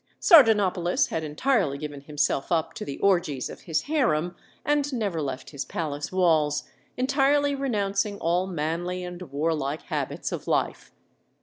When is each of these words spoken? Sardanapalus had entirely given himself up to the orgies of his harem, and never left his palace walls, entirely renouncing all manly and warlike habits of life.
Sardanapalus 0.19 1.09
had 1.09 1.23
entirely 1.23 1.77
given 1.77 2.01
himself 2.01 2.51
up 2.51 2.73
to 2.73 2.83
the 2.83 2.97
orgies 3.01 3.51
of 3.51 3.61
his 3.61 3.83
harem, 3.83 4.35
and 4.65 4.91
never 4.91 5.21
left 5.21 5.51
his 5.51 5.63
palace 5.63 6.11
walls, 6.11 6.63
entirely 6.97 7.53
renouncing 7.53 8.17
all 8.17 8.47
manly 8.47 9.03
and 9.03 9.21
warlike 9.21 9.83
habits 9.83 10.31
of 10.31 10.47
life. 10.47 10.91